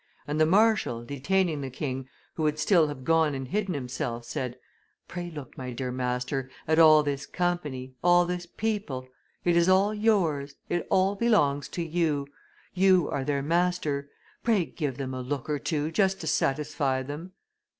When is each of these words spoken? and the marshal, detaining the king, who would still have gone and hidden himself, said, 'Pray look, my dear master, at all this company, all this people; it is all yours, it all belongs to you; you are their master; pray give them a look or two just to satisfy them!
and 0.27 0.41
the 0.41 0.47
marshal, 0.47 1.05
detaining 1.05 1.61
the 1.61 1.69
king, 1.69 2.09
who 2.33 2.41
would 2.41 2.57
still 2.57 2.87
have 2.87 3.03
gone 3.03 3.35
and 3.35 3.49
hidden 3.49 3.75
himself, 3.75 4.25
said, 4.25 4.57
'Pray 5.07 5.29
look, 5.29 5.55
my 5.59 5.71
dear 5.71 5.91
master, 5.91 6.49
at 6.67 6.79
all 6.79 7.03
this 7.03 7.27
company, 7.27 7.93
all 8.03 8.25
this 8.25 8.47
people; 8.47 9.07
it 9.45 9.55
is 9.55 9.69
all 9.69 9.93
yours, 9.93 10.55
it 10.69 10.87
all 10.89 11.13
belongs 11.13 11.67
to 11.69 11.83
you; 11.85 12.25
you 12.73 13.11
are 13.11 13.23
their 13.23 13.43
master; 13.43 14.09
pray 14.41 14.65
give 14.65 14.97
them 14.97 15.13
a 15.13 15.21
look 15.21 15.47
or 15.47 15.59
two 15.59 15.91
just 15.91 16.19
to 16.19 16.25
satisfy 16.25 17.03
them! 17.03 17.33